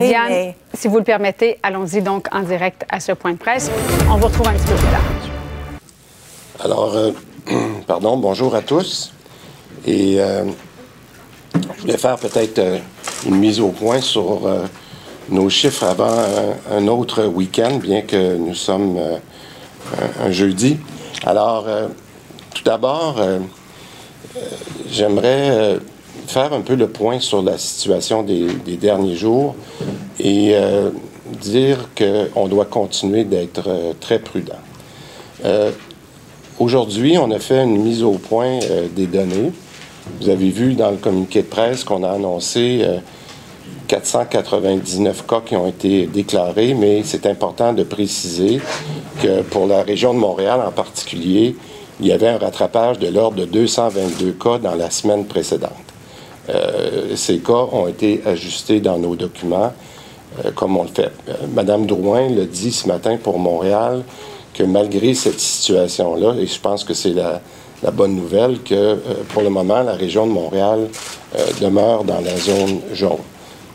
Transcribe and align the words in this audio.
Diane, 0.00 0.28
mais- 0.28 0.56
si 0.74 0.86
vous 0.86 0.98
le 0.98 1.02
permettez, 1.02 1.58
allons-y 1.60 2.00
donc 2.02 2.28
en 2.32 2.42
direct 2.42 2.84
à 2.88 3.00
ce 3.00 3.10
point 3.10 3.32
de 3.32 3.36
presse. 3.36 3.68
On 4.08 4.16
vous 4.16 4.28
retrouve 4.28 4.46
un 4.46 4.52
petit 4.52 4.68
peu 4.68 4.74
plus 4.76 4.86
tard. 4.86 5.02
Alors, 6.64 6.94
euh, 6.94 7.10
pardon, 7.88 8.16
bonjour 8.16 8.54
à 8.54 8.62
tous. 8.62 9.12
Et 9.88 10.20
euh, 10.20 10.44
je 11.56 11.80
voulais 11.80 11.98
faire 11.98 12.14
peut-être 12.16 12.60
euh, 12.60 12.78
une 13.26 13.34
mise 13.38 13.58
au 13.58 13.70
point 13.70 14.00
sur 14.00 14.46
euh, 14.46 14.66
nos 15.30 15.50
chiffres 15.50 15.82
avant 15.82 16.12
un, 16.16 16.76
un 16.76 16.86
autre 16.86 17.24
week-end, 17.24 17.78
bien 17.82 18.02
que 18.02 18.36
nous 18.36 18.54
sommes 18.54 18.96
euh, 18.98 19.16
un, 20.22 20.26
un 20.26 20.30
jeudi. 20.30 20.78
Alors, 21.26 21.64
euh, 21.66 21.88
tout 22.54 22.62
d'abord, 22.62 23.16
euh, 23.18 23.40
euh, 24.36 24.40
j'aimerais 24.88 25.50
euh, 25.50 25.78
faire 26.28 26.52
un 26.52 26.60
peu 26.60 26.74
le 26.74 26.88
point 26.88 27.20
sur 27.20 27.42
la 27.42 27.58
situation 27.58 28.22
des, 28.22 28.46
derniers 28.76 29.16
jours 29.16 29.54
et 30.20 30.52
euh, 30.54 30.90
dire 31.40 31.88
qu'on 31.96 32.48
doit 32.48 32.66
continuer 32.66 33.24
d'être 33.24 33.68
euh, 33.68 33.92
très 33.98 34.18
prudent. 34.18 34.54
Euh, 35.44 35.70
Aujourd'hui, 36.58 37.16
on 37.18 37.30
a 37.30 37.38
fait 37.38 37.62
une 37.62 37.84
mise 37.84 38.02
au 38.02 38.14
point 38.14 38.58
des 38.96 39.06
données. 39.06 39.52
Vous 40.20 40.28
avez 40.28 40.50
vu 40.50 40.74
dans 40.74 40.90
le 40.90 40.96
communiqué 40.96 41.42
de 41.42 41.46
presse 41.46 41.84
qu'on 41.84 42.02
a 42.02 42.10
annoncé 42.10 42.80
euh, 42.82 42.98
499 43.86 45.24
cas 45.24 45.40
qui 45.46 45.54
ont 45.54 45.68
été 45.68 46.06
déclarés, 46.06 46.74
mais 46.74 47.02
c'est 47.04 47.26
important 47.26 47.72
de 47.72 47.84
préciser 47.84 48.60
que 49.22 49.42
pour 49.42 49.68
la 49.68 49.84
région 49.84 50.12
de 50.12 50.18
Montréal 50.18 50.60
en 50.66 50.72
particulier, 50.72 51.54
il 52.00 52.06
y 52.06 52.12
avait 52.12 52.28
un 52.28 52.38
rattrapage 52.38 52.98
de 52.98 53.06
l'ordre 53.06 53.36
de 53.36 53.44
222 53.44 54.32
cas 54.32 54.58
dans 54.58 54.74
la 54.74 54.90
semaine 54.90 55.26
précédente. 55.26 55.87
Euh, 56.48 57.16
ces 57.16 57.38
cas 57.38 57.66
ont 57.72 57.88
été 57.88 58.22
ajustés 58.24 58.80
dans 58.80 58.98
nos 58.98 59.16
documents, 59.16 59.72
euh, 60.44 60.50
comme 60.54 60.76
on 60.76 60.82
le 60.82 60.88
fait. 60.88 61.12
Euh, 61.28 61.34
Madame 61.54 61.86
Drouin 61.86 62.28
le 62.28 62.46
dit 62.46 62.72
ce 62.72 62.88
matin 62.88 63.18
pour 63.22 63.38
Montréal 63.38 64.02
que 64.54 64.62
malgré 64.62 65.14
cette 65.14 65.40
situation-là, 65.40 66.34
et 66.40 66.46
je 66.46 66.60
pense 66.60 66.84
que 66.84 66.94
c'est 66.94 67.12
la, 67.12 67.40
bonne 67.92 68.16
nouvelle, 68.16 68.60
que 68.62 68.98
pour 69.28 69.42
le 69.42 69.50
moment, 69.50 69.82
la 69.82 69.92
région 69.92 70.26
de 70.26 70.32
Montréal 70.32 70.88
demeure 71.60 72.02
dans 72.02 72.20
la 72.20 72.36
zone 72.36 72.80
jaune. 72.92 73.22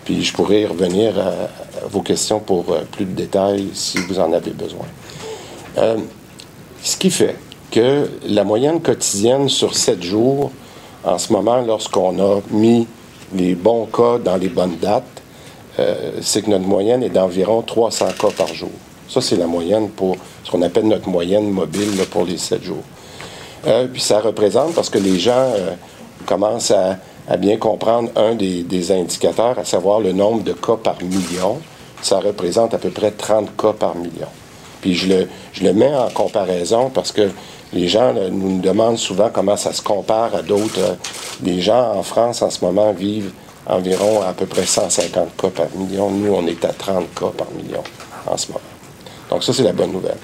Puis 0.03 0.25
je 0.25 0.33
pourrais 0.33 0.65
revenir 0.65 1.17
à, 1.17 1.87
vos 1.87 2.01
questions 2.01 2.41
pour 2.41 2.65
plus 2.91 3.05
de 3.05 3.11
détails 3.11 3.69
si 3.73 3.97
vous 3.99 4.19
en 4.19 4.33
avez 4.33 4.51
besoin. 4.51 4.85
Ce 6.83 6.97
qui 6.97 7.09
fait 7.09 7.37
que 7.71 8.09
la 8.27 8.43
moyenne 8.43 8.81
quotidienne 8.81 9.47
sur 9.47 9.77
sept 9.77 10.03
jours, 10.03 10.51
en 11.03 11.17
ce 11.17 11.33
moment, 11.33 11.61
lorsqu'on 11.61 12.19
a 12.19 12.41
mis 12.51 12.87
les 13.33 13.55
bons 13.55 13.85
cas 13.85 14.17
dans 14.19 14.37
les 14.37 14.49
bonnes 14.49 14.77
dates, 14.77 15.03
euh, 15.79 16.19
c'est 16.21 16.43
que 16.43 16.49
notre 16.49 16.65
moyenne 16.65 17.03
est 17.03 17.09
d'environ 17.09 17.61
300 17.61 18.07
cas 18.19 18.29
par 18.37 18.53
jour. 18.53 18.69
Ça, 19.09 19.21
c'est 19.21 19.35
la 19.35 19.47
moyenne 19.47 19.89
pour 19.89 20.15
ce 20.43 20.51
qu'on 20.51 20.61
appelle 20.61 20.87
notre 20.87 21.09
moyenne 21.09 21.49
mobile 21.49 21.91
pour 22.11 22.25
les 22.25 22.37
sept 22.37 22.63
jours. 22.63 22.83
Euh, 23.65 23.87
puis 23.91 24.01
ça 24.01 24.19
représente, 24.19 24.73
parce 24.75 24.89
que 24.89 24.99
les 24.99 25.19
gens 25.19 25.51
euh, 25.55 25.71
commencent 26.25 26.71
à, 26.71 26.97
bien 27.37 27.57
comprendre 27.57 28.09
un 28.17 28.35
des 28.35 28.91
indicateurs, 28.91 29.57
à 29.57 29.63
savoir 29.63 30.01
le 30.01 30.11
nombre 30.11 30.43
de 30.43 30.51
cas 30.51 30.75
par 30.75 31.01
million, 31.01 31.57
ça 32.01 32.19
représente 32.19 32.73
à 32.73 32.77
peu 32.77 32.89
près 32.89 33.11
30 33.11 33.55
cas 33.55 33.71
par 33.71 33.95
million. 33.95 34.27
Puis 34.83 34.95
je 34.95 35.07
le, 35.07 35.27
je 35.53 35.63
le 35.63 35.71
mets 35.71 35.95
en 35.95 36.09
comparaison 36.09 36.89
parce 36.89 37.13
que 37.13 37.29
les 37.71 37.87
gens 37.87 38.13
nous 38.13 38.59
demandent 38.59 38.97
souvent 38.97 39.29
comment 39.31 39.55
ça 39.55 39.71
se 39.71 39.81
compare 39.81 40.35
à 40.35 40.41
d'autres. 40.41 40.77
euh, 40.79 40.95
les 41.41 41.61
gens 41.61 41.93
en 41.95 42.03
France 42.03 42.41
en 42.41 42.49
ce 42.49 42.65
moment 42.65 42.91
vivent 42.91 43.31
environ 43.65 44.21
à 44.21 44.33
peu 44.33 44.45
près 44.45 44.65
150 44.65 45.37
cas 45.37 45.47
par 45.47 45.67
million. 45.77 46.11
Nous, 46.11 46.33
on 46.33 46.45
est 46.47 46.65
à 46.65 46.73
30 46.73 47.05
cas 47.17 47.31
par 47.37 47.47
million 47.51 47.81
en 48.27 48.35
ce 48.35 48.47
moment. 48.47 48.59
Donc 49.29 49.41
ça, 49.41 49.53
c'est 49.53 49.63
la 49.63 49.71
bonne 49.71 49.93
nouvelle. 49.93 50.17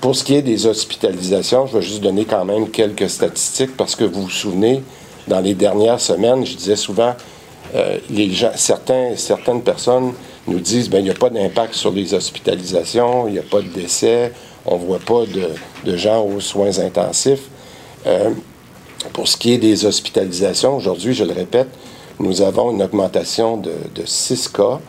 Pour 0.00 0.14
ce 0.14 0.22
qui 0.22 0.36
est 0.36 0.42
des 0.42 0.66
hospitalisations, 0.66 1.66
je 1.66 1.78
vais 1.78 1.82
juste 1.82 2.00
donner 2.00 2.24
quand 2.24 2.44
même 2.44 2.70
quelques 2.70 3.10
statistiques 3.10 3.76
parce 3.76 3.96
que 3.96 4.04
vous 4.04 4.22
vous 4.22 4.30
souvenez, 4.30 4.84
dans 5.26 5.40
les 5.40 5.54
dernières 5.54 5.98
semaines, 5.98 6.46
je 6.46 6.54
disais 6.54 6.76
souvent, 6.76 7.14
euh, 7.76 7.98
certains, 8.54 9.16
certaines 9.16 9.62
personnes 9.62 10.12
nous 10.46 10.60
disent 10.60 10.88
ben 10.88 10.98
il 10.98 11.04
n'y 11.04 11.10
a 11.10 11.14
pas 11.14 11.30
d'impact 11.30 11.74
sur 11.74 11.90
les 11.90 12.14
hospitalisations, 12.14 13.28
il 13.28 13.34
n'y 13.34 13.38
a 13.38 13.42
pas 13.42 13.60
de 13.60 13.68
décès, 13.68 14.32
on 14.64 14.78
ne 14.78 14.84
voit 14.84 14.98
pas 14.98 15.24
de, 15.84 15.96
gens 15.96 16.24
aux 16.24 16.40
soins 16.40 16.78
intensifs. 16.78 17.48
Euh, 18.06 18.30
pour 19.12 19.28
ce 19.28 19.36
qui 19.36 19.52
est 19.52 19.58
des 19.58 19.84
hospitalisations, 19.84 20.76
aujourd'hui, 20.76 21.12
je 21.12 21.24
le 21.24 21.32
répète, 21.32 21.68
nous 22.18 22.40
avons 22.40 22.70
une 22.70 22.82
augmentation 22.82 23.56
de, 23.56 23.72
de 23.94 24.06
6 24.06 24.48
cas, 24.48 24.80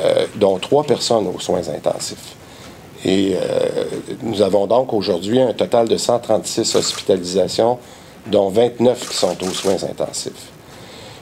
euh, 0.00 0.26
dont 0.36 0.58
3 0.58 0.84
personnes 0.84 1.26
aux 1.26 1.40
soins 1.40 1.68
intensifs. 1.68 2.36
Et 3.04 3.36
nous 4.24 4.42
avons 4.42 4.66
donc 4.66 4.92
aujourd'hui 4.92 5.40
un 5.40 5.52
total 5.52 5.86
de 5.86 5.96
136 5.96 6.74
hospitalisations, 6.74 7.78
dont 8.26 8.48
29 8.48 9.08
qui 9.08 9.16
sont 9.16 9.36
aux 9.44 9.52
soins 9.52 9.84
intensifs. 9.84 10.50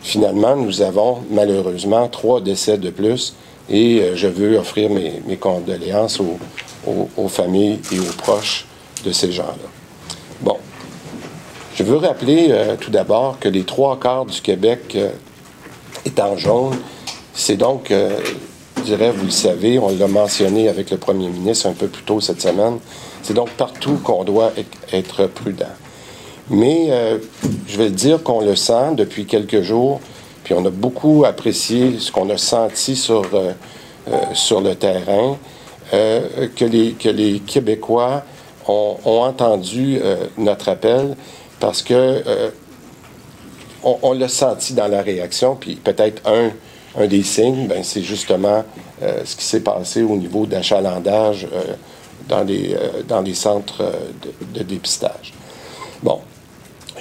Finalement, 0.07 0.55
nous 0.55 0.83
avons 0.83 1.25
malheureusement 1.31 2.07
trois 2.07 2.41
décès 2.41 2.79
de 2.79 2.91
plus 2.91 3.35
et 3.69 3.99
euh, 3.99 4.15
je 4.15 4.29
veux 4.29 4.57
offrir 4.57 4.89
mes, 4.89 5.37
condoléances 5.37 6.21
aux, 6.21 7.29
familles 7.29 7.81
et 7.91 7.99
aux 7.99 8.13
proches 8.17 8.67
de 9.05 9.11
ces 9.11 9.33
gens-là. 9.33 9.69
Bon, 10.43 10.59
je 11.75 11.83
veux 11.83 11.97
rappeler 11.97 12.51
euh, 12.51 12.77
tout 12.81 12.93
d'abord 12.93 13.41
que 13.41 13.49
les 13.49 13.65
trois 13.65 13.99
quarts 13.99 14.27
du 14.27 14.41
Québec 14.41 14.93
euh, 14.95 15.11
est 16.05 16.21
en 16.21 16.37
jaune. 16.37 16.77
C'est 17.35 17.57
donc, 17.57 17.91
je 17.91 18.83
dirais, 18.83 19.11
vous 19.11 19.25
le 19.25 19.31
savez, 19.31 19.81
on 19.81 19.89
l'a 19.89 20.07
mentionné 20.07 20.69
avec 20.69 20.93
le 20.93 20.99
premier 20.99 21.29
ministre 21.29 21.67
un 21.67 21.73
peu 21.73 21.89
plus 21.89 22.05
tôt 22.05 22.21
cette 22.21 22.41
semaine, 22.41 22.79
c'est 23.25 23.35
donc 23.35 23.51
partout 23.51 23.99
qu'on 24.05 24.23
doit 24.23 24.53
être 24.93 25.27
prudent. 25.27 25.67
Mais 26.51 26.87
euh, 26.91 27.19
je 27.67 27.77
vais 27.77 27.87
le 27.87 27.95
dire 27.95 28.23
qu'on 28.23 28.41
le 28.41 28.55
sent 28.55 28.95
depuis 28.97 29.27
quelques 29.27 29.63
jours, 29.63 30.01
puis 30.45 30.55
on 30.55 30.65
a 30.65 30.71
beaucoup 30.71 31.25
apprécié 31.25 31.99
ce 31.99 32.13
qu'on 32.13 32.31
a 32.31 32.37
senti 32.37 32.95
sur, 32.95 33.23
euh, 33.35 33.53
euh, 34.09 34.17
sur 34.33 34.61
le 34.61 34.75
terrain, 34.75 35.37
que, 35.93 36.65
les, 36.65 36.93
que 36.95 37.09
les 37.09 37.39
Québécois 37.39 38.25
ont, 38.67 38.97
entendu 39.05 40.01
notre 40.37 40.69
appel 40.69 41.17
parce 41.61 41.81
que 41.81 42.25
on, 43.85 44.13
l'a 44.13 44.27
senti 44.27 44.75
dans 44.75 44.89
la 44.89 45.01
réaction, 45.01 45.55
puis 45.55 45.77
peut-être 45.77 46.29
un, 46.29 46.51
un 47.01 47.07
des 47.07 47.23
signes, 47.23 47.69
ben, 47.69 47.85
c'est 47.85 48.03
justement 48.03 48.65
ce 49.01 49.37
qui 49.37 49.45
s'est 49.45 49.61
passé 49.61 50.03
au 50.03 50.17
niveau 50.17 50.45
d'achalandage 50.45 51.47
dans, 52.29 52.43
les, 52.43 52.77
dans 53.07 53.21
les 53.21 53.35
centres 53.35 53.85
de 54.53 54.65
dépistage. 54.65 55.35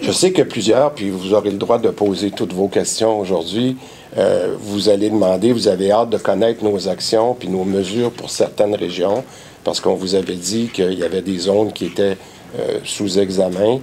Je 0.02 0.12
sais 0.12 0.32
que 0.32 0.42
plusieurs, 0.42 0.92
puis 0.94 1.10
vous 1.10 1.34
aurez 1.34 1.52
le 1.52 1.58
droit 1.58 1.78
de 1.78 1.90
poser 1.90 2.32
toutes 2.32 2.54
vos 2.54 2.68
questions 2.68 3.20
aujourd'hui, 3.20 3.78
euh, 4.18 4.56
vous 4.60 4.90
allez 4.90 5.10
demander, 5.10 5.54
vous 5.54 5.68
avez 5.68 5.92
hâte 5.92 6.10
de 6.10 6.18
connaître 6.18 6.64
nos 6.64 6.88
actions 6.88 7.34
puis 7.34 7.48
nos 7.48 7.64
mesures 7.64 8.12
pour 8.12 8.30
certaines 8.30 8.76
régions, 8.76 9.24
parce 9.64 9.80
qu'on 9.80 9.96
vous 9.96 10.16
avait 10.16 10.36
dit 10.36 10.70
qu'il 10.74 10.94
y 10.94 11.04
avait 11.04 11.22
des 11.22 11.38
zones 11.38 11.72
qui 11.72 11.86
étaient 11.86 12.18
euh, 12.60 12.80
sous 12.84 13.18
examen. 13.20 13.80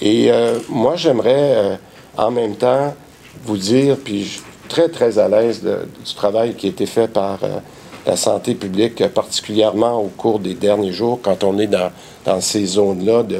Et 0.00 0.30
euh, 0.32 0.58
moi, 0.68 0.96
j'aimerais 0.96 1.78
en 2.16 2.30
même 2.30 2.56
temps 2.56 2.94
vous 3.44 3.56
dire, 3.58 3.96
puis 4.02 4.24
je 4.24 4.28
suis 4.30 4.42
très, 4.68 4.88
très 4.88 5.18
à 5.18 5.28
l'aise 5.28 5.62
du 5.62 6.14
travail 6.14 6.54
qui 6.54 6.66
a 6.66 6.70
été 6.70 6.86
fait 6.86 7.08
par 7.08 7.38
la 8.06 8.16
santé 8.16 8.54
publique, 8.54 9.06
particulièrement 9.08 10.00
au 10.00 10.08
cours 10.08 10.38
des 10.38 10.54
derniers 10.54 10.92
jours, 10.92 11.20
quand 11.22 11.44
on 11.44 11.58
est 11.58 11.66
dans, 11.66 11.90
dans 12.24 12.40
ces 12.40 12.64
zones-là 12.64 13.22
de- 13.24 13.38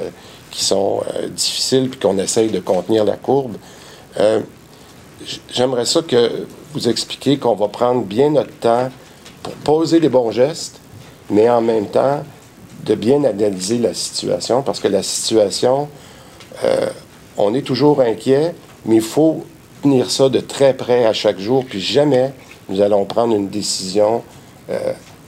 qui 0.51 0.65
sont 0.65 1.03
euh, 1.15 1.29
difficiles, 1.29 1.89
puis 1.89 1.99
qu'on 1.99 2.19
essaye 2.19 2.51
de 2.51 2.61
contenir 2.61 3.05
la 3.05 3.17
courbe. 3.17 3.57
Euh, 4.19 4.41
J'aimerais 5.53 5.85
ça 5.85 6.01
que 6.01 6.47
vous 6.73 6.89
expliquiez 6.89 7.39
qu'on 7.39 7.55
va 7.55 7.69
prendre 7.69 8.03
bien 8.03 8.31
notre 8.31 8.55
temps 8.59 8.89
pour 9.43 9.53
poser 9.53 10.01
les 10.01 10.09
bons 10.09 10.31
gestes, 10.31 10.81
mais 11.29 11.49
en 11.51 11.61
même 11.61 11.87
temps 11.87 12.23
de 12.85 12.95
bien 12.95 13.23
analyser 13.25 13.77
la 13.79 13.93
situation, 13.93 14.63
parce 14.63 14.81
que 14.81 14.89
la 14.89 15.03
situation, 15.03 15.89
euh, 16.65 16.89
on 17.37 17.53
est 17.53 17.61
toujours 17.61 18.01
inquiet, 18.01 18.55
mais 18.87 18.97
il 18.97 19.03
faut 19.03 19.45
tenir 19.83 20.11
ça 20.11 20.31
de 20.31 20.41
très 20.41 20.73
près 20.73 21.05
à 21.05 21.13
chaque 21.13 21.39
jour, 21.39 21.67
puis 21.67 21.81
jamais 21.81 22.33
nous 22.71 22.81
allons 22.81 23.05
prendre 23.05 23.35
une 23.35 23.49
décision 23.49 24.23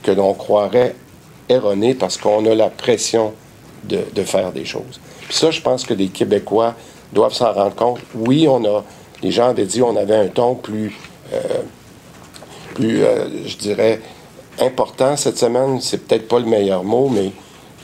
que 0.03 0.11
l'on 0.11 0.33
croirait 0.33 0.95
erronée 1.49 1.93
parce 1.93 2.17
qu'on 2.17 2.45
a 2.45 2.55
la 2.55 2.69
pression 2.69 3.33
de, 3.83 4.23
faire 4.23 4.51
des 4.51 4.65
choses. 4.65 4.99
Puis 5.27 5.35
ça, 5.35 5.51
je 5.51 5.61
pense 5.61 5.85
que 5.85 5.93
les 5.93 6.07
Québécois 6.07 6.75
doivent 7.11 7.33
s'en 7.33 7.51
rendre 7.53 7.75
compte. 7.75 7.99
Oui, 8.15 8.47
on 8.47 8.63
a, 8.65 8.83
les 9.21 9.31
gens 9.31 9.49
avaient 9.49 9.65
dit 9.65 9.81
on 9.81 9.95
avait 9.95 10.15
un 10.15 10.27
ton 10.27 10.55
plus, 10.55 10.97
euh, 11.33 11.39
plus, 12.73 13.03
euh, 13.03 13.45
je 13.45 13.57
dirais, 13.57 14.01
important 14.59 15.15
cette 15.17 15.37
semaine. 15.37 15.79
C'est 15.81 16.07
peut-être 16.07 16.27
pas 16.27 16.39
le 16.39 16.45
meilleur 16.45 16.83
mot, 16.83 17.09
mais 17.09 17.31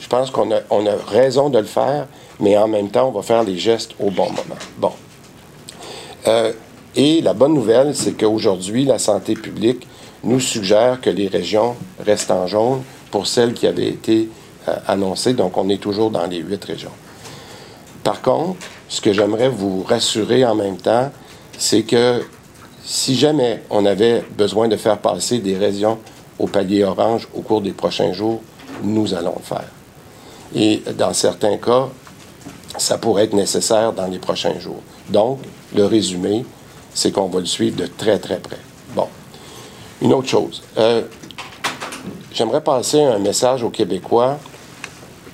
je 0.00 0.08
pense 0.08 0.30
qu'on 0.30 0.50
a, 0.52 0.60
on 0.70 0.86
a 0.86 0.96
raison 1.08 1.50
de 1.50 1.58
le 1.58 1.66
faire, 1.66 2.06
mais 2.40 2.56
en 2.56 2.68
même 2.68 2.90
temps, 2.90 3.08
on 3.08 3.12
va 3.12 3.22
faire 3.22 3.44
les 3.44 3.58
gestes 3.58 3.92
au 3.98 4.10
bon 4.10 4.26
moment. 4.26 4.58
Bon. 4.78 4.92
Euh, 6.26 6.52
et 6.96 7.20
la 7.20 7.34
bonne 7.34 7.54
nouvelle, 7.54 7.94
c'est 7.94 8.12
qu'aujourd'hui, 8.12 8.84
la 8.84 8.98
santé 8.98 9.34
publique 9.34 9.86
nous 10.24 10.40
suggère 10.40 11.00
que 11.00 11.10
les 11.10 11.28
régions 11.28 11.76
restent 12.04 12.30
en 12.30 12.46
jaune 12.46 12.82
pour 13.10 13.26
celles 13.26 13.54
qui 13.54 13.66
avaient 13.66 13.88
été 13.88 14.28
euh, 14.68 14.76
annoncées. 14.86 15.34
Donc, 15.34 15.56
on 15.56 15.68
est 15.68 15.80
toujours 15.80 16.10
dans 16.10 16.26
les 16.26 16.38
huit 16.38 16.64
régions. 16.64 16.92
Par 18.02 18.22
contre, 18.22 18.58
ce 18.88 19.00
que 19.00 19.12
j'aimerais 19.12 19.48
vous 19.48 19.82
rassurer 19.82 20.44
en 20.44 20.54
même 20.54 20.76
temps, 20.76 21.10
c'est 21.58 21.82
que 21.82 22.22
si 22.84 23.14
jamais 23.14 23.62
on 23.70 23.84
avait 23.86 24.24
besoin 24.36 24.68
de 24.68 24.76
faire 24.76 24.98
passer 24.98 25.38
des 25.38 25.56
régions 25.56 25.98
au 26.38 26.46
palier 26.46 26.84
orange 26.84 27.28
au 27.34 27.42
cours 27.42 27.60
des 27.60 27.72
prochains 27.72 28.12
jours, 28.12 28.40
nous 28.82 29.14
allons 29.14 29.34
le 29.36 29.44
faire. 29.44 29.68
Et 30.54 30.82
dans 30.96 31.12
certains 31.12 31.58
cas, 31.58 31.88
ça 32.78 32.98
pourrait 32.98 33.24
être 33.24 33.34
nécessaire 33.34 33.92
dans 33.92 34.06
les 34.06 34.18
prochains 34.18 34.58
jours. 34.58 34.82
Donc, 35.10 35.40
le 35.74 35.84
résumé, 35.84 36.44
c'est 36.94 37.12
qu'on 37.12 37.28
va 37.28 37.40
le 37.40 37.46
suivre 37.46 37.76
de 37.76 37.86
très, 37.86 38.18
très 38.18 38.38
près. 38.38 38.58
Bon. 38.94 39.06
Une 40.02 40.12
autre 40.14 40.28
chose. 40.28 40.62
Euh, 40.78 41.02
j'aimerais 42.32 42.62
passer 42.62 43.02
un 43.02 43.18
message 43.18 43.62
aux 43.62 43.70
Québécois 43.70 44.38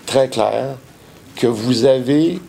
très 0.07 0.29
clair 0.29 0.77
que 1.37 1.47
vous 1.47 1.85
avez 1.85 2.41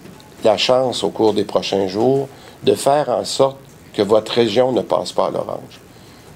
la 0.44 0.58
chance 0.58 1.04
au 1.04 1.10
cours 1.10 1.34
des 1.34 1.44
prochains 1.44 1.88
jours 1.88 2.30
de 2.64 2.74
faire 2.74 3.10
en 3.10 3.26
sorte 3.26 3.58
que 3.94 4.02
votre 4.02 4.32
région 4.32 4.72
ne 4.72 4.82
passe 4.82 5.12
pas 5.12 5.28
à 5.28 5.32
l'orange. 5.32 5.82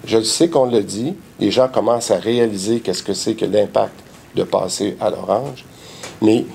Je 0.03 0.21
sais 0.21 0.49
qu'on 0.49 0.65
le 0.65 0.81
dit, 0.81 1.13
les 1.39 1.51
gens 1.51 1.67
commencent 1.67 2.11
à 2.11 2.17
réaliser 2.17 2.79
qu'est-ce 2.79 3.03
que 3.03 3.13
c'est 3.13 3.35
que 3.35 3.45
l'impact 3.45 3.93
de 4.35 4.43
passer 4.43 4.97
à 4.99 5.09
l'orange, 5.09 5.63
mais 6.21 6.45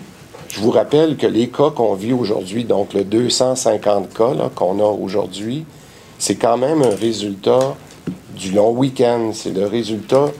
je 0.48 0.60
vous 0.60 0.70
rappelle 0.70 1.16
que 1.16 1.26
les 1.26 1.48
cas 1.48 1.70
qu'on 1.70 1.94
vit 1.94 2.12
aujourd'hui, 2.12 2.64
donc 2.64 2.94
le 2.94 3.04
250 3.04 4.12
cas 4.12 4.32
qu'on 4.54 4.80
a 4.80 4.90
aujourd'hui, 4.90 5.64
c'est 6.18 6.36
quand 6.36 6.56
même 6.56 6.82
un 6.82 6.94
résultat 6.94 7.76
du 8.34 8.52
long 8.52 8.70
week-end. 8.70 9.30
C'est 9.32 9.54
le 9.54 9.66
résultat 9.66 10.30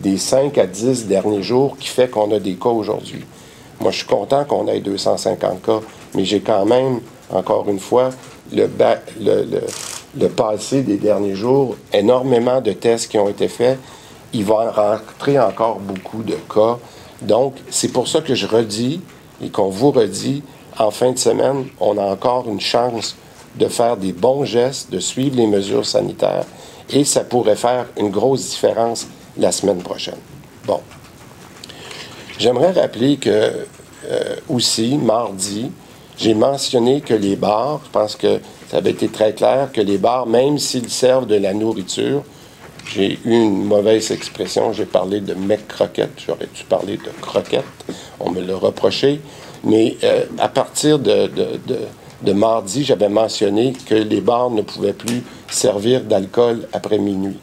des 0.00 0.16
5 0.16 0.56
à 0.58 0.66
10 0.66 1.06
derniers 1.06 1.42
jours 1.42 1.76
qui 1.78 1.88
fait 1.88 2.08
qu'on 2.08 2.32
a 2.34 2.38
des 2.38 2.54
cas 2.54 2.70
aujourd'hui. 2.70 3.24
Moi, 3.80 3.90
je 3.90 3.98
suis 3.98 4.06
content 4.06 4.44
qu'on 4.44 4.66
ait 4.68 4.80
250 4.80 5.62
cas, 5.62 5.80
mais 6.14 6.24
j'ai 6.24 6.40
quand 6.40 6.64
même, 6.64 7.00
encore 7.30 7.68
une 7.68 7.78
fois, 7.78 8.10
le, 8.52 8.68
le, 10.18 10.28
passé 10.28 10.82
des 10.82 10.96
derniers 10.96 11.34
jours, 11.34 11.76
énormément 11.92 12.60
de 12.60 12.72
tests 12.72 13.10
qui 13.10 13.18
ont 13.18 13.28
été 13.28 13.48
faits. 13.48 13.78
Il 14.32 14.44
va 14.44 14.70
rentrer 14.70 15.38
encore 15.38 15.78
beaucoup 15.78 16.22
de 16.22 16.36
cas. 16.52 16.78
Donc, 17.22 17.54
c'est 17.70 17.92
pour 17.92 18.08
ça 18.08 18.20
que 18.20 18.34
je 18.34 18.46
redis 18.46 19.00
et 19.42 19.50
qu'on 19.50 19.68
vous 19.68 19.90
redit, 19.90 20.42
en 20.78 20.90
fin 20.90 21.12
de 21.12 21.18
semaine, 21.18 21.66
on 21.80 21.98
a 21.98 22.02
encore 22.02 22.48
une 22.48 22.60
chance 22.60 23.16
de 23.56 23.68
faire 23.68 23.96
des 23.96 24.12
bons 24.12 24.44
gestes, 24.44 24.90
de 24.90 25.00
suivre 25.00 25.36
les 25.36 25.46
mesures 25.46 25.86
sanitaires, 25.86 26.44
et 26.90 27.04
ça 27.04 27.24
pourrait 27.24 27.56
faire 27.56 27.86
une 27.96 28.10
grosse 28.10 28.50
différence 28.50 29.06
la 29.38 29.52
semaine 29.52 29.82
prochaine. 29.82 30.18
Bon. 30.66 30.80
J'aimerais 32.38 32.72
rappeler 32.72 33.16
que 33.16 33.30
euh, 34.10 34.36
aussi, 34.48 34.96
mardi, 34.96 35.70
j'ai 36.18 36.34
mentionné 36.34 37.00
que 37.00 37.14
les 37.14 37.36
bars, 37.36 37.80
je 37.84 37.90
pense 37.90 38.16
que 38.16 38.40
ça 38.70 38.78
avait 38.78 38.90
été 38.90 39.08
très 39.08 39.32
clair, 39.32 39.70
que 39.72 39.80
les 39.80 39.98
bars, 39.98 40.26
même 40.26 40.58
s'ils 40.58 40.90
servent 40.90 41.26
de 41.26 41.36
la 41.36 41.54
nourriture, 41.54 42.22
j'ai 42.86 43.18
eu 43.24 43.32
une 43.32 43.64
mauvaise 43.64 44.10
expression, 44.10 44.72
j'ai 44.72 44.86
parlé 44.86 45.20
de 45.20 45.34
mec 45.34 45.66
croquette, 45.66 46.12
j'aurais 46.26 46.48
dû 46.54 46.64
parler 46.64 46.98
de 46.98 47.10
croquette, 47.20 47.64
on 48.20 48.30
me 48.30 48.40
l'a 48.40 48.56
reproché, 48.56 49.20
mais 49.64 49.96
euh, 50.04 50.24
à 50.38 50.48
partir 50.48 50.98
de, 50.98 51.30
de 52.22 52.32
mardi, 52.32 52.84
j'avais 52.84 53.08
mentionné 53.08 53.72
que 53.86 53.94
les 53.94 54.20
bars 54.20 54.50
ne 54.50 54.62
pouvaient 54.62 54.92
plus 54.92 55.22
servir 55.50 56.02
d'alcool 56.02 56.68
après 56.72 56.98
minuit. 56.98 57.38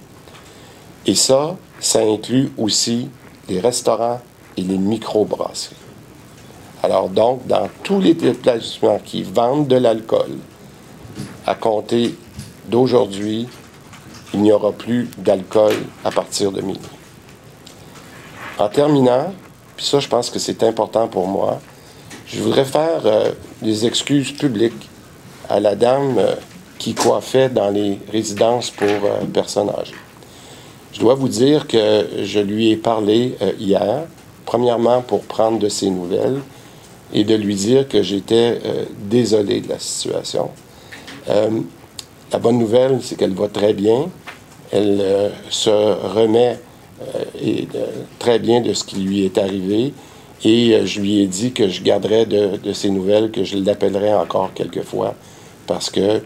Et 1.05 1.15
ça, 1.15 1.57
ça 1.79 1.99
inclut 1.99 2.51
aussi 2.57 3.09
les 3.49 3.59
restaurants 3.59 4.21
et 4.57 4.61
les 4.61 4.77
microbrasseries. 4.77 5.75
Alors 6.81 7.09
donc, 7.09 7.47
dans 7.47 7.69
tous 7.83 8.01
les 8.01 8.11
établissements 8.11 8.99
qui 8.99 9.23
vendent 9.23 9.67
de 9.67 9.77
l'alcool, 9.77 10.37
à 11.45 11.55
compter 11.55 12.15
d'aujourd'hui, 12.67 13.47
il 14.33 14.41
n'y 14.41 14.51
aura 14.51 14.71
plus 14.71 15.09
d'alcool 15.17 15.75
à 16.03 16.11
partir 16.11 16.51
de 16.51 16.61
minuit. 16.61 16.79
En 18.57 18.67
terminant, 18.67 19.33
puis 19.75 19.85
ça, 19.85 19.99
je 19.99 20.07
pense 20.07 20.29
que 20.29 20.39
c'est 20.39 20.63
important 20.63 21.07
pour 21.07 21.27
moi, 21.27 21.59
je 22.27 22.41
voudrais 22.41 22.65
faire 22.65 23.01
euh, 23.05 23.31
des 23.61 23.85
excuses 23.85 24.31
publiques 24.31 24.89
à 25.49 25.59
la 25.59 25.75
dame 25.75 26.17
euh, 26.17 26.35
qui 26.79 26.93
coiffait 26.93 27.49
dans 27.49 27.69
les 27.69 27.99
résidences 28.11 28.71
pour 28.71 28.87
euh, 28.87 29.23
personnes 29.31 29.69
âgées. 29.69 29.95
Je 30.93 30.99
dois 30.99 31.15
vous 31.15 31.27
dire 31.27 31.67
que 31.67 32.07
je 32.23 32.39
lui 32.39 32.71
ai 32.71 32.77
parlé 32.77 33.35
hier, 33.59 34.03
premièrement 34.45 35.01
pour 35.01 35.21
prendre 35.21 35.59
de 35.59 35.69
ses 35.69 35.89
nouvelles 35.89 36.39
et 37.13 37.23
de 37.23 37.35
lui 37.35 37.55
dire 37.55 37.87
que 37.87 38.01
j'étais 38.01 38.59
désolé 38.97 39.61
de 39.61 39.69
la 39.69 39.79
situation. 39.79 40.49
la 41.27 42.39
bonne 42.39 42.57
nouvelle, 42.57 42.99
c'est 43.03 43.15
qu'elle 43.15 43.33
va 43.33 43.47
très 43.47 43.73
bien. 43.73 44.09
Elle 44.71 45.31
se 45.51 45.69
remet 45.69 46.59
et, 47.39 47.67
très 48.17 48.39
bien 48.39 48.61
de 48.61 48.73
ce 48.73 48.83
qui 48.83 48.95
lui 48.95 49.25
est 49.25 49.37
arrivé 49.37 49.93
et 50.43 50.73
euh, 50.73 50.85
je 50.85 50.99
lui 50.99 51.19
ai 51.19 51.27
dit 51.27 51.53
que 51.53 51.67
je 51.69 51.81
garderais 51.81 52.25
de, 52.25 52.57
de 52.57 52.73
ses 52.73 52.89
nouvelles, 52.89 53.31
que 53.31 53.43
je 53.43 53.57
l'appellerais 53.57 54.13
encore 54.13 54.53
quelques 54.53 54.83
fois, 54.83 55.15
parce 55.67 55.89
que 55.89 56.21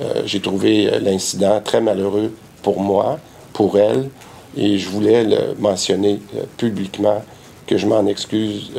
euh, 0.00 0.22
j'ai 0.24 0.40
trouvé 0.40 0.88
euh, 0.88 0.98
l'incident 1.00 1.60
très 1.62 1.80
malheureux 1.80 2.32
pour 2.62 2.80
moi, 2.80 3.18
pour 3.52 3.78
elle, 3.78 4.08
et 4.56 4.78
je 4.78 4.88
voulais 4.88 5.24
le 5.24 5.54
mentionner 5.58 6.20
publiquement, 6.56 7.22
que 7.68 7.78
je 7.78 7.86
m'en 7.86 8.04
excuse 8.06 8.72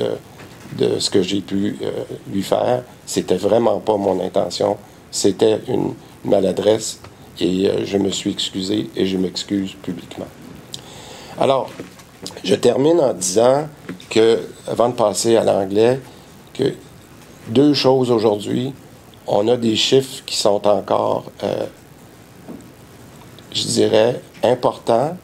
de 0.77 0.99
ce 0.99 1.09
que 1.09 1.21
j'ai 1.21 1.39
pu 1.39 1.77
lui 2.33 2.43
faire. 2.43 2.83
C'était 3.05 3.37
vraiment 3.37 3.79
pas 3.79 3.95
mon 3.95 4.19
intention. 4.19 4.75
C'était 5.11 5.59
une 5.69 5.93
maladresse 6.25 6.99
et 7.39 7.69
je 7.85 7.97
me 7.97 8.09
suis 8.09 8.31
excusé 8.31 8.89
et 8.95 9.05
je 9.05 9.17
m'excuse 9.17 9.75
publiquement. 9.81 10.27
Alors, 11.39 11.69
je 12.43 12.55
termine 12.55 12.99
en 12.99 13.13
disant 13.13 13.69
que, 14.09 14.39
avant 14.67 14.89
de 14.89 14.95
passer 14.95 15.37
à 15.37 15.43
l'anglais, 15.43 15.99
que 16.53 16.73
deux 17.49 17.73
choses 17.73 18.11
aujourd'hui. 18.11 18.73
On 19.27 19.47
a 19.47 19.57
des 19.57 19.75
chiffres 19.75 20.23
qui 20.25 20.37
sont 20.37 20.65
encore, 20.67 21.25
euh, 21.43 21.65
je 23.51 23.63
dirais, 23.63 24.21
importants. 24.43 25.17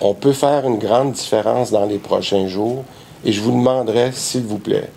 On 0.00 0.14
peut 0.14 0.32
faire 0.32 0.64
une 0.64 0.78
grande 0.78 1.12
différence 1.12 1.72
dans 1.72 1.84
les 1.84 1.98
prochains 1.98 2.46
jours 2.46 2.84
et 3.24 3.32
je 3.32 3.40
vous 3.40 3.50
demanderai, 3.50 4.12
s'il 4.12 4.44
vous 4.44 4.58
plaît, 4.58 4.90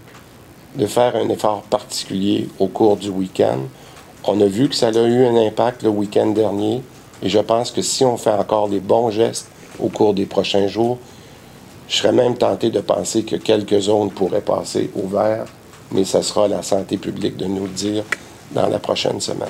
de 0.75 0.85
faire 0.85 1.15
un 1.15 1.27
effort 1.29 1.63
particulier 1.63 2.47
au 2.59 2.67
cours 2.67 2.97
du 2.97 3.09
week-end. 3.09 3.57
On 4.25 4.39
a 4.41 4.45
vu 4.45 4.69
que 4.69 4.75
ça 4.75 4.89
a 4.89 4.91
eu 4.91 5.25
un 5.25 5.35
impact 5.35 5.81
le 5.81 5.89
week-end 5.89 6.27
dernier 6.27 6.83
et 7.23 7.29
je 7.29 7.39
pense 7.39 7.71
que 7.71 7.81
si 7.81 8.05
on 8.05 8.15
fait 8.15 8.31
encore 8.31 8.67
les 8.67 8.79
bons 8.79 9.09
gestes 9.09 9.49
au 9.79 9.89
cours 9.89 10.13
des 10.13 10.27
prochains 10.27 10.67
jours, 10.67 10.99
je 11.87 11.97
serais 11.97 12.13
même 12.13 12.37
tenté 12.37 12.69
de 12.69 12.79
penser 12.79 13.23
que 13.23 13.37
quelques 13.37 13.79
zones 13.79 14.11
pourraient 14.11 14.41
passer 14.41 14.91
au 14.95 15.07
vert, 15.07 15.45
mais 15.91 16.05
ce 16.05 16.21
sera 16.21 16.47
la 16.47 16.61
santé 16.61 16.97
publique 16.97 17.37
de 17.37 17.45
nous 17.45 17.63
le 17.63 17.69
dire 17.69 18.03
dans 18.51 18.67
la 18.67 18.77
prochaine 18.77 19.19
semaine. 19.19 19.49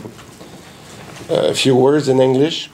A 1.30 1.54
few 1.54 1.76
words 1.76 2.10
in 2.10 2.20
English? 2.20 2.72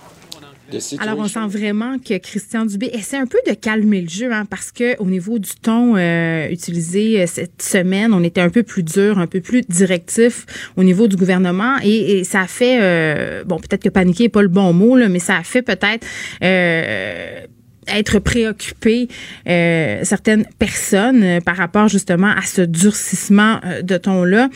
Alors, 1.00 1.19
on 1.19 1.27
sent 1.27 1.47
vraiment 1.47 1.97
que 1.97 2.17
Christian 2.17 2.65
Dubé 2.65 2.89
essaie 2.93 3.17
un 3.17 3.25
peu 3.25 3.38
de 3.47 3.53
calmer 3.53 4.01
le 4.01 4.09
jeu, 4.09 4.31
hein, 4.31 4.45
parce 4.45 4.71
que 4.71 4.97
au 5.00 5.05
niveau 5.05 5.39
du 5.39 5.51
ton 5.62 5.95
euh, 5.95 6.47
utilisé 6.50 7.21
euh, 7.21 7.27
cette 7.27 7.62
semaine, 7.62 8.13
on 8.13 8.24
était 8.24 8.41
un 8.41 8.50
peu 8.50 8.63
plus 8.63 8.83
dur, 8.83 9.19
un 9.19 9.27
peu 9.27 9.41
plus 9.41 9.62
directif 9.62 10.45
au 10.75 10.83
niveau 10.83 11.07
du 11.07 11.15
gouvernement, 11.15 11.77
et, 11.83 12.24
ça 12.24 12.41
a 12.41 12.47
fait, 12.47 12.79
euh, 12.81 13.43
bon, 13.45 13.57
peut-être 13.57 13.83
que 13.83 13.89
paniquer 13.89 14.24
n'est 14.24 14.29
pas 14.29 14.41
le 14.41 14.47
bon 14.47 14.74
mot, 14.74 14.95
là, 14.95 15.07
mais 15.09 15.19
ça 15.19 15.38
a 15.38 15.43
fait 15.43 15.62
peut-être 15.62 16.05
être 17.88 18.19
préoccupé 18.19 19.07
euh, 19.47 20.00
certaines 20.03 20.45
personnes 20.59 21.24
euh, 21.24 21.41
par 21.41 21.57
rapport 21.57 21.88
justement 21.88 22.27
à 22.27 22.41
ce 22.41 22.62
durcissement 22.62 23.59
euh, 23.65 23.81
de 23.81 23.97
ton-là. 23.97 24.50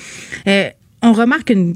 on 1.01 1.13
remarque 1.13 1.50
une 1.50 1.74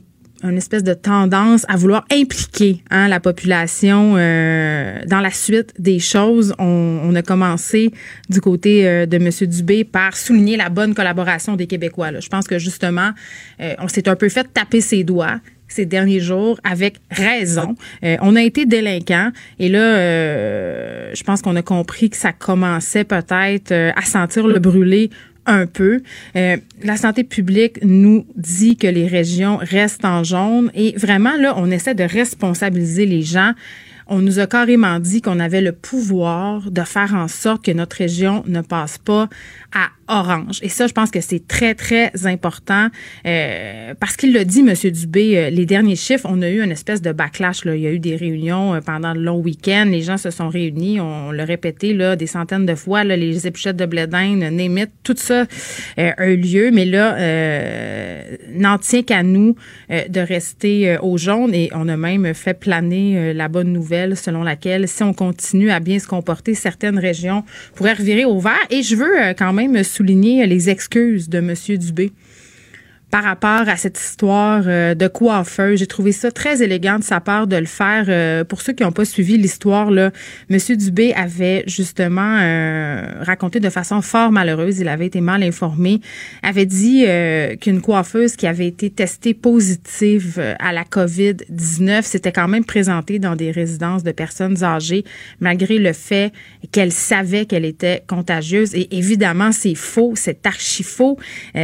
une 0.50 0.58
espèce 0.58 0.84
de 0.84 0.94
tendance 0.94 1.66
à 1.68 1.75
vouloir 1.75 2.06
impliquer 2.12 2.84
hein, 2.90 3.08
la 3.08 3.20
population 3.20 4.14
dans 4.14 5.22
la 5.22 5.32
suite 5.32 5.74
des 5.80 6.00
choses. 6.00 6.54
On, 6.60 7.00
on 7.04 7.16
a 7.16 7.22
commencé 7.22 7.92
du 8.30 8.42
côté 8.42 8.84
de 9.08 9.16
M. 9.16 9.30
Dubé 9.50 9.84
par 9.84 10.16
souligner 10.16 10.58
la 10.58 10.70
bonne 10.70 10.94
collaboration 10.94 11.56
des 11.56 11.68
Québécois. 11.68 12.12
Là. 12.12 12.20
Je 12.20 12.30
pense 12.30 12.48
que 12.48 12.60
justement, 12.60 13.12
on 13.60 13.88
s'est 13.88 14.08
un 14.08 14.16
peu 14.16 14.30
fait 14.30 14.48
taper 14.54 14.82
ses 14.82 15.04
doigts 15.04 15.40
ces 15.68 15.86
derniers 15.86 16.20
jours 16.20 16.60
avec 16.64 16.96
raison. 17.10 17.75
Euh, 18.04 18.18
on 18.22 18.36
a 18.36 18.42
été 18.42 18.66
délinquants 18.66 19.32
et 19.60 19.70
là, 19.70 19.80
euh, 19.80 21.12
je 21.14 21.24
pense 21.24 21.42
qu'on 21.42 21.56
a 21.56 21.62
compris 21.62 22.10
que 22.10 22.18
ça 22.18 22.32
commençait 22.32 23.04
peut-être 23.04 23.72
euh, 23.72 23.92
à 23.96 24.02
sentir 24.04 24.48
le 24.48 24.60
brûler 24.60 25.10
un 25.46 25.66
peu. 25.66 26.02
la 26.34 26.98
santé 26.98 27.24
publique 27.24 27.80
nous 27.84 28.25
dit 28.36 28.78
que 28.78 28.88
les 28.88 29.08
régions 29.08 29.58
restent 29.58 30.06
en 30.06 30.24
jaune 30.24 30.72
et 30.74 30.94
vraiment 30.98 31.36
là, 31.38 31.54
on 31.58 31.72
essaie 31.72 31.96
de 31.96 32.04
responsabiliser 32.04 33.06
les 33.06 33.22
gens 33.22 33.54
on 34.08 34.20
nous 34.20 34.40
a 34.40 34.48
carrément 34.48 35.00
dit 35.00 35.22
qu'on 35.22 35.40
avait 35.40 35.62
le 35.62 35.72
pouvoir 35.72 36.70
de 36.70 36.82
faire 36.82 37.16
en 37.16 37.28
sorte 37.28 37.66
que 37.66 37.72
notre 37.72 37.98
région 37.98 38.44
ne 38.48 38.62
passe 38.62 38.98
pas 38.98 39.30
à 39.74 39.90
orange. 40.08 40.60
Et 40.62 40.70
ça, 40.70 40.86
je 40.86 40.94
pense 40.94 41.10
que 41.10 41.20
c'est 41.20 41.48
très, 41.48 41.74
très 41.74 42.12
important 42.26 42.90
euh, 43.26 43.94
parce 44.00 44.16
qu'il 44.16 44.34
l'a 44.34 44.44
dit, 44.44 44.60
M. 44.60 44.74
Dubé, 44.92 45.38
euh, 45.38 45.50
les 45.50 45.66
derniers 45.66 45.96
chiffres, 45.96 46.28
on 46.30 46.44
a 46.44 46.50
eu 46.50 46.62
une 46.62 46.72
espèce 46.72 47.02
de 47.02 47.12
backlash. 47.12 47.62
Il 47.66 47.78
y 47.78 47.88
a 47.88 47.92
eu 47.92 47.98
des 47.98 48.16
réunions 48.16 48.76
euh, 48.76 48.82
pendant 48.82 49.14
le 49.14 49.22
long 49.22 49.40
week-end. 49.40 49.88
Les 49.90 50.04
gens 50.04 50.18
se 50.18 50.30
sont 50.30 50.50
réunis, 50.50 51.02
on 51.02 51.32
l'a 51.32 51.44
répété 51.44 51.94
là, 51.94 52.16
des 52.16 52.28
centaines 52.28 52.68
de 52.68 52.76
fois, 52.76 53.04
les 53.04 53.48
épluchettes 53.48 53.78
de 53.78 53.86
blé 53.88 54.06
d'Inde, 54.06 54.44
tout 55.04 55.16
ça 55.18 55.46
a 55.98 56.28
eu 56.28 56.38
lieu. 56.38 56.70
Mais 56.72 56.86
là, 56.86 57.16
n'en 58.54 58.78
tient 58.78 59.02
qu'à 59.02 59.24
nous 59.24 59.56
de 59.90 60.20
rester 60.20 60.98
au 61.02 61.18
jaune 61.18 61.54
et 61.54 61.70
on 61.74 61.88
a 61.88 61.98
même 61.98 62.34
fait 62.34 62.54
planer 62.54 63.34
la 63.34 63.48
bonne 63.48 63.72
nouvelle 63.72 63.95
selon 64.16 64.44
laquelle 64.44 64.88
si 64.88 65.04
on 65.04 65.14
continue 65.14 65.72
à 65.72 65.80
bien 65.80 66.00
se 66.00 66.08
comporter, 66.08 66.54
certaines 66.54 67.00
régions 67.00 67.44
pourraient 67.75 67.94
revirer 67.94 68.25
au 68.25 68.40
vert. 68.40 68.54
Et 68.70 68.84
je 68.84 68.96
veux 68.96 69.34
quand 69.38 69.54
même 69.54 69.84
souligner 69.84 70.46
les 70.46 70.70
excuses 70.70 71.30
de 71.30 71.40
M. 71.40 71.54
Dubé 71.78 72.12
par 73.16 73.24
rapport 73.24 73.70
à 73.70 73.78
cette 73.78 73.98
histoire 73.98 74.64
euh, 74.68 74.94
de 74.94 75.08
coiffeur. 75.08 75.74
J'ai 75.78 75.88
trouvé 75.88 76.12
ça 76.12 76.34
très 76.34 76.62
élégant 76.62 77.00
de 77.00 77.04
sa 77.06 77.22
part 77.22 77.48
de 77.48 77.56
le 77.56 77.66
faire. 77.66 78.08
Euh, 78.10 78.44
pour 78.44 78.60
ceux 78.60 78.74
qui 78.74 78.84
n'ont 78.84 78.92
pas 78.92 79.06
suivi 79.06 79.38
l'histoire, 79.38 79.90
là, 79.90 80.12
M. 80.50 80.60
Dubé 80.76 81.14
avait 81.14 81.64
justement 81.66 82.40
euh, 82.42 83.06
raconté 83.22 83.62
de 83.62 83.70
façon 83.70 84.02
fort 84.02 84.34
malheureuse, 84.34 84.80
il 84.80 84.90
avait 84.90 85.06
été 85.06 85.22
mal 85.22 85.44
informé, 85.44 86.02
avait 86.44 86.66
dit 86.66 87.06
qu'une 87.62 87.80
coiffeuse 87.82 88.36
qui 88.36 88.48
avait 88.48 88.68
été 88.68 88.90
testée 88.90 89.34
positive 89.34 90.56
à 90.60 90.74
la 90.74 90.84
COVID-19 90.84 92.02
s'était 92.02 92.34
quand 92.34 92.50
même 92.50 92.66
présentée 92.66 93.20
dans 93.20 93.38
des 93.38 93.52
résidences 93.52 94.04
de 94.04 94.12
personnes 94.12 94.62
âgées, 94.62 95.06
malgré 95.40 95.80
le 95.80 95.94
fait 95.94 96.34
qu'elle 96.74 96.92
savait 96.92 97.46
qu'elle 97.46 97.66
était 97.66 98.04
contagieuse. 98.08 98.76
Et 98.76 98.98
évidemment, 98.98 99.54
c'est 99.54 99.76
faux, 99.76 100.14
c'est 100.16 100.46
archi 100.46 100.84
faux. 100.84 101.18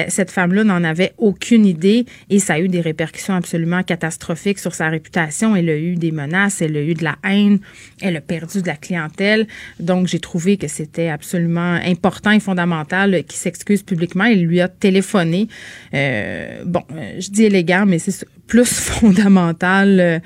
cette 0.08 0.31
femme-là 0.31 0.63
n'en 0.63 0.84
avait 0.86 1.13
aucun 1.17 1.40
aucune 1.41 1.65
idée 1.65 2.05
et 2.29 2.39
ça 2.39 2.53
a 2.53 2.60
eu 2.60 2.67
des 2.67 2.81
répercussions 2.81 3.33
absolument 3.33 3.81
catastrophiques 3.81 4.60
sur 4.60 4.75
sa 4.75 4.89
réputation. 4.89 5.55
Elle 5.55 5.69
a 5.69 5.77
eu 5.77 5.95
des 5.95 6.12
menaces, 6.12 6.62
elle 6.62 6.77
a 6.77 6.81
eu 6.81 6.93
de 6.93 7.03
la 7.03 7.15
haine, 7.24 7.60
elle 8.00 8.15
a 8.17 8.21
perdu 8.21 8.62
de 8.62 8.67
la 8.67 8.75
clientèle. 8.75 9.48
Donc, 9.79 10.07
j'ai 10.07 10.19
trouvé 10.19 10.57
que 10.57 10.67
c'était 10.67 11.10
absolument 11.10 11.79
important 11.83 12.31
et 12.31 12.39
fondamental 12.39 13.24
qu'il 13.24 13.39
s'excuse 13.39 13.81
publiquement. 13.81 14.25
Il 14.25 14.45
lui 14.45 14.62
a 14.62 14.67
téléphoné. 14.67 15.48
Euh, 15.93 16.63
bon, 16.65 16.83
euh, 16.93 17.15
je 17.19 17.29
dis 17.31 17.45
élégant, 17.45 17.86
mais 17.88 17.98
c'est 17.98 18.25
plus 18.45 18.65
fondamental. 18.79 20.21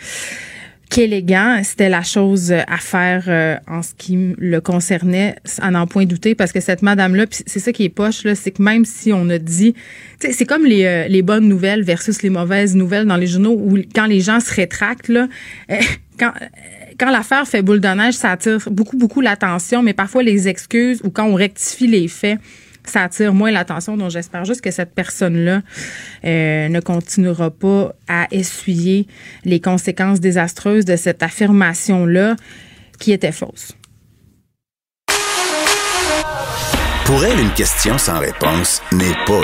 Euh, 0.86 0.96
qu'élégant, 0.96 1.62
c'était 1.64 1.90
la 1.90 2.04
chose 2.04 2.52
à 2.52 2.78
faire 2.78 3.26
euh, 3.28 3.58
en 3.68 3.82
ce 3.82 3.94
qui 3.98 4.34
le 4.38 4.62
concernait, 4.62 5.36
à 5.60 5.72
n'en 5.72 5.88
point 5.88 6.06
douter, 6.06 6.36
parce 6.36 6.52
que 6.52 6.60
cette 6.60 6.82
madame-là, 6.82 7.26
c'est 7.30 7.60
ça 7.60 7.72
qui 7.72 7.84
est 7.84 7.90
poche, 7.90 8.26
c'est 8.36 8.52
que 8.52 8.62
même 8.62 8.86
si 8.86 9.12
on 9.12 9.30
a 9.30 9.38
dit, 9.38 9.76
c'est 10.20 10.46
comme 10.46 10.66
les, 10.66 10.86
euh, 10.86 11.08
les 11.08 11.22
bonnes 11.22 11.48
nouvelles 11.48 11.84
versus 11.84 12.22
les 12.22 12.30
mauvaises 12.30 12.76
nouvelles 12.76 13.06
dans 13.06 13.18
les 13.18 13.28
journaux, 13.28 13.58
où 13.60 13.78
quand 13.94 14.06
les 14.06 14.22
gens 14.22 14.40
se 14.40 14.54
rétractent, 14.54 15.10
là, 15.10 15.28
euh, 15.72 15.76
quand 16.20 16.32
quand 16.98 17.12
l'affaire 17.12 17.46
fait 17.46 17.62
boule 17.62 17.82
de 17.82 17.90
neige, 17.90 18.14
ça 18.14 18.32
attire 18.32 18.70
beaucoup, 18.72 18.98
beaucoup 18.98 19.20
l'attention, 19.20 19.84
mais 19.84 19.92
parfois 19.92 20.24
les 20.24 20.48
excuses 20.48 21.02
ou 21.04 21.10
quand 21.10 21.26
on 21.26 21.34
rectifie 21.34 21.88
les 21.88 22.08
faits, 22.08 22.40
ça 22.92 23.04
attire 23.04 23.34
moins 23.34 23.52
l'attention. 23.52 23.98
Donc, 23.98 24.12
j'espère 24.12 24.46
juste 24.46 24.62
que 24.62 24.72
cette 24.72 24.94
personne-là 24.94 25.62
euh, 26.24 26.70
ne 26.70 26.80
continuera 26.80 27.52
pas 27.52 27.94
à 28.08 28.28
essuyer 28.32 29.08
les 29.44 29.60
conséquences 29.60 30.20
désastreuses 30.20 30.86
de 30.86 30.96
cette 30.96 31.24
affirmation-là 31.24 32.36
qui 33.00 33.12
était 33.12 33.32
fausse. 33.32 33.74
Pour 37.06 37.24
elle, 37.24 37.40
une 37.40 37.52
question 37.52 38.00
sans 38.00 38.18
réponse 38.18 38.82
n'est 38.92 39.14
pas 39.28 39.40